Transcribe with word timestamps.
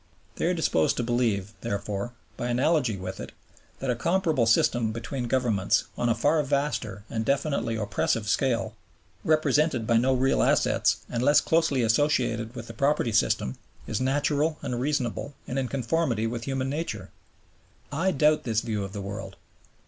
They 0.37 0.45
are 0.47 0.53
disposed 0.55 0.97
to 0.97 1.03
believe, 1.03 1.53
therefore, 1.61 2.13
by 2.35 2.47
analogy 2.47 2.97
with 2.97 3.19
it, 3.19 3.33
that 3.77 3.91
a 3.91 3.95
comparable 3.95 4.47
system 4.47 4.91
between 4.91 5.27
Governments, 5.27 5.83
on 5.95 6.09
a 6.09 6.15
far 6.15 6.41
vaster 6.41 7.03
and 7.07 7.23
definitely 7.23 7.75
oppressive 7.75 8.27
scale, 8.27 8.73
represented 9.23 9.85
by 9.85 9.97
no 9.97 10.15
real 10.15 10.41
assets, 10.41 10.97
and 11.07 11.21
less 11.21 11.39
closely 11.39 11.83
associated 11.83 12.55
with 12.55 12.65
the 12.65 12.73
property 12.73 13.11
system, 13.11 13.57
is 13.85 14.01
natural 14.01 14.57
and 14.63 14.81
reasonable 14.81 15.35
and 15.47 15.59
in 15.59 15.67
conformity 15.67 16.25
with 16.25 16.45
human 16.45 16.67
nature. 16.71 17.11
I 17.91 18.09
doubt 18.09 18.41
this 18.41 18.61
view 18.61 18.83
of 18.83 18.93
the 18.93 19.01
world. 19.01 19.35